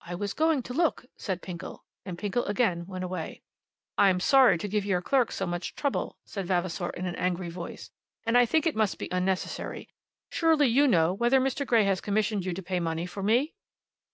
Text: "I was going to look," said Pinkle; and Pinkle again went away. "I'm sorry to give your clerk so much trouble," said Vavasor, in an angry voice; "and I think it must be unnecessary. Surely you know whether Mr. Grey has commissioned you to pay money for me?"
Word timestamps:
"I 0.00 0.14
was 0.14 0.32
going 0.32 0.62
to 0.62 0.72
look," 0.72 1.04
said 1.18 1.42
Pinkle; 1.42 1.84
and 2.06 2.16
Pinkle 2.16 2.46
again 2.46 2.86
went 2.86 3.04
away. 3.04 3.42
"I'm 3.98 4.18
sorry 4.18 4.56
to 4.56 4.66
give 4.66 4.86
your 4.86 5.02
clerk 5.02 5.30
so 5.30 5.46
much 5.46 5.74
trouble," 5.74 6.16
said 6.24 6.46
Vavasor, 6.46 6.88
in 6.88 7.04
an 7.04 7.14
angry 7.16 7.50
voice; 7.50 7.90
"and 8.24 8.38
I 8.38 8.46
think 8.46 8.66
it 8.66 8.74
must 8.74 8.98
be 8.98 9.08
unnecessary. 9.12 9.90
Surely 10.30 10.68
you 10.68 10.86
know 10.88 11.12
whether 11.12 11.38
Mr. 11.38 11.66
Grey 11.66 11.84
has 11.84 12.00
commissioned 12.00 12.46
you 12.46 12.54
to 12.54 12.62
pay 12.62 12.80
money 12.80 13.04
for 13.04 13.22
me?" 13.22 13.52